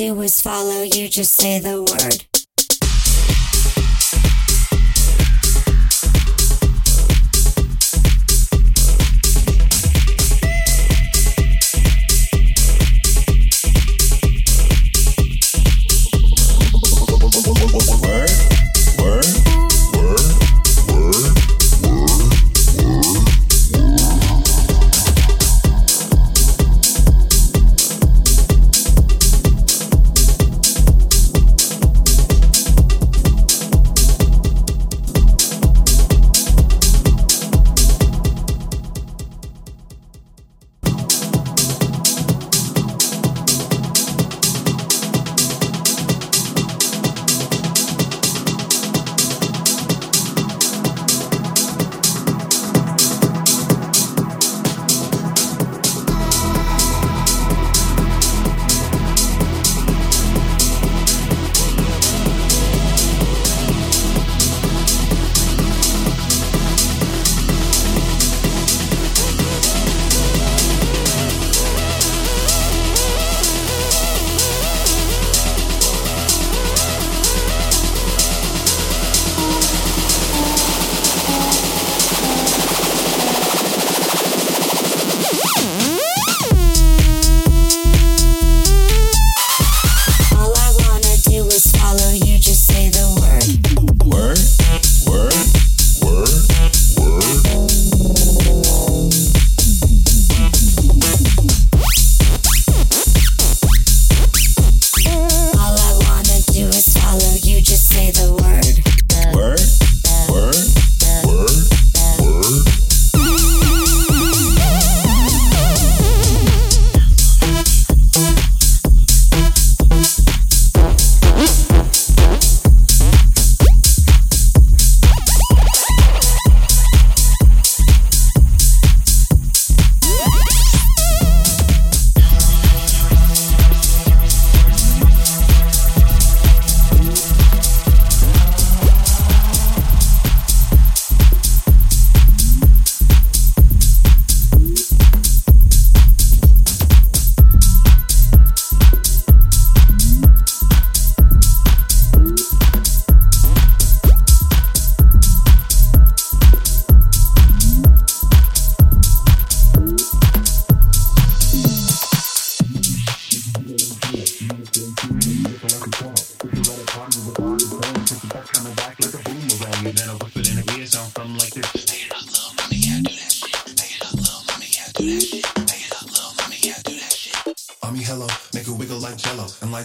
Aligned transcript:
do 0.00 0.22
is 0.22 0.29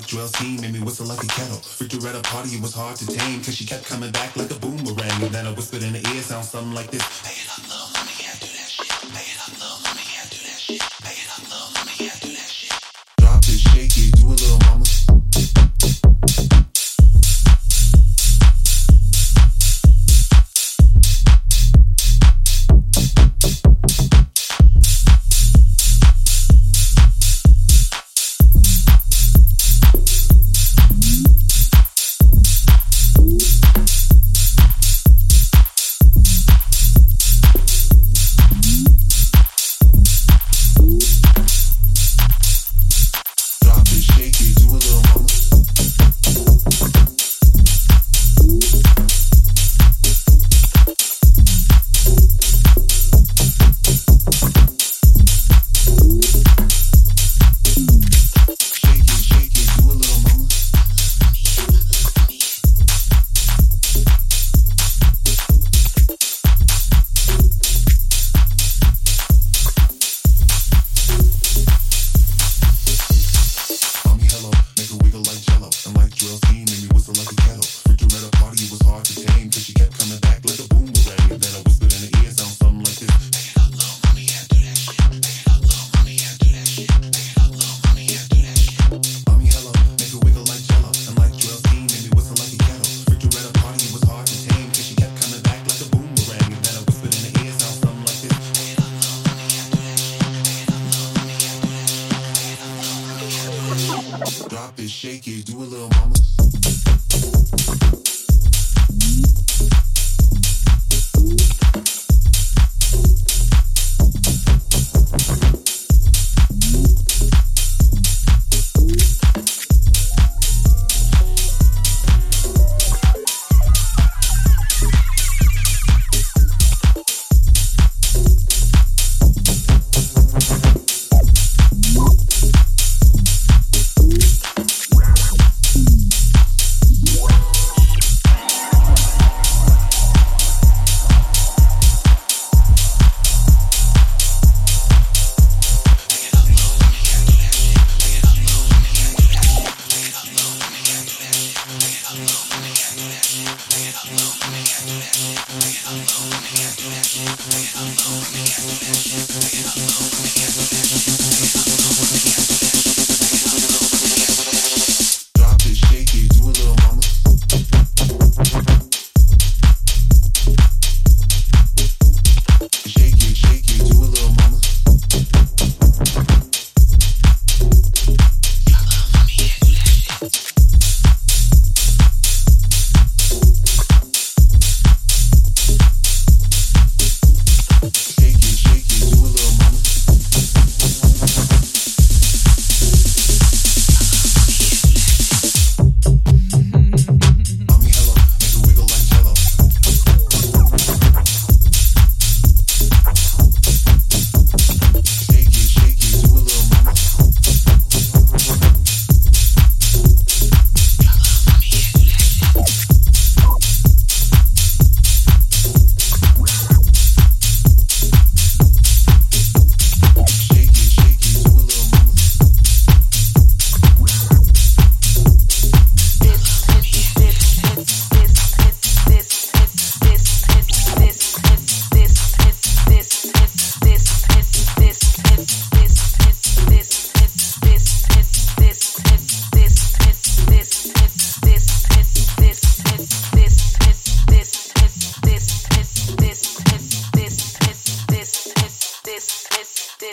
Drill 0.08 0.28
steam 0.28 0.62
made 0.62 0.74
me 0.74 0.80
whistle 0.80 1.08
like 1.08 1.24
a 1.24 1.28
kettle. 1.28 1.58
Freaked 1.58 1.94
her 1.94 2.08
at 2.08 2.16
a 2.16 2.22
party, 2.22 2.56
it 2.56 2.62
was 2.62 2.74
hard 2.74 2.96
to 2.98 3.08
tame. 3.08 3.42
Cause 3.44 3.56
she 3.56 3.66
kept 3.66 3.86
coming 3.86 4.12
back 4.12 4.36
like 4.36 4.52
a 4.52 4.56
boomerang. 4.56 5.24
And 5.24 5.34
then 5.34 5.48
I 5.48 5.52
whispered 5.52 5.84
in 5.84 5.96
her 5.96 6.16
ear, 6.16 6.22
sound 6.22 6.46
something 6.46 6.74
like 6.74 6.92
this. 6.92 7.55